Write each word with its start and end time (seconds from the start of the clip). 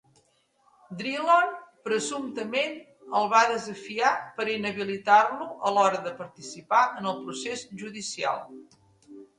Drilon 1.01 1.51
presumptament 1.87 2.73
el 3.21 3.29
va 3.35 3.43
desafiar 3.53 4.15
per 4.41 4.49
a 4.49 4.53
inhabilitar-lo 4.57 5.49
a 5.71 5.77
l'hora 5.77 6.05
de 6.09 6.19
participar 6.25 6.85
en 7.01 7.13
el 7.15 7.25
procés 7.29 7.69
judicial. 7.85 8.47